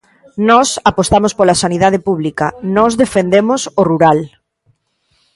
Nós 0.49 0.69
apostamos 0.91 1.31
pola 1.37 1.59
sanidade 1.63 1.99
pública, 2.07 2.47
nós 2.75 2.91
defendemos 3.03 3.61
o 3.81 3.83
rural. 3.89 4.19